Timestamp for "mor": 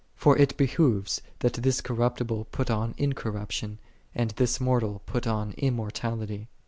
4.59-4.79